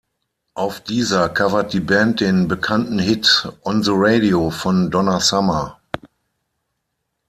[0.55, 5.79] Auf dieser covert die Band den bekannten Hit "On the Radio" von Donna Summer.